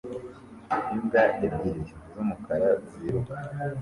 Imbwa 0.95 1.23
ebyiri 1.45 1.81
z'umukara 2.11 2.69
ziruka 2.89 3.33